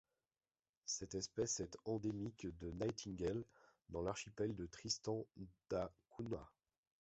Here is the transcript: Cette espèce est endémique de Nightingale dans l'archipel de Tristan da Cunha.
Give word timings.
Cette 0.87 1.13
espèce 1.13 1.59
est 1.59 1.77
endémique 1.85 2.47
de 2.57 2.71
Nightingale 2.71 3.43
dans 3.89 4.01
l'archipel 4.01 4.55
de 4.55 4.65
Tristan 4.65 5.27
da 5.69 5.91
Cunha. 6.17 6.49